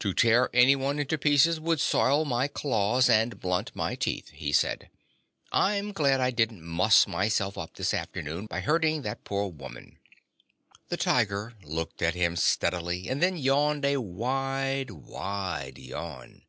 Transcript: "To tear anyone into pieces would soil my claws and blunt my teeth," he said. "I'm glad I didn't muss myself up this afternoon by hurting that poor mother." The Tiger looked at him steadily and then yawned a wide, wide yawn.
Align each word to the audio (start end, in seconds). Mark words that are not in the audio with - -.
"To 0.00 0.12
tear 0.12 0.50
anyone 0.52 0.98
into 0.98 1.16
pieces 1.16 1.58
would 1.58 1.80
soil 1.80 2.26
my 2.26 2.48
claws 2.48 3.08
and 3.08 3.40
blunt 3.40 3.74
my 3.74 3.94
teeth," 3.94 4.28
he 4.28 4.52
said. 4.52 4.90
"I'm 5.52 5.92
glad 5.92 6.20
I 6.20 6.30
didn't 6.32 6.60
muss 6.62 7.06
myself 7.08 7.56
up 7.56 7.76
this 7.76 7.94
afternoon 7.94 8.44
by 8.44 8.60
hurting 8.60 9.00
that 9.04 9.24
poor 9.24 9.50
mother." 9.50 9.92
The 10.90 10.98
Tiger 10.98 11.54
looked 11.62 12.02
at 12.02 12.14
him 12.14 12.36
steadily 12.36 13.08
and 13.08 13.22
then 13.22 13.38
yawned 13.38 13.86
a 13.86 14.02
wide, 14.02 14.90
wide 14.90 15.78
yawn. 15.78 16.42